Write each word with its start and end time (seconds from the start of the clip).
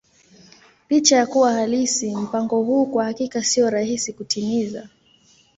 Licha 0.89 1.15
ya 1.15 1.25
kuwa 1.27 1.53
halisi, 1.53 2.15
mpango 2.15 2.63
huu 2.63 2.85
kwa 2.85 3.03
hakika 3.05 3.43
sio 3.43 3.69
rahisi 3.69 4.13
kutimiza. 4.13 4.89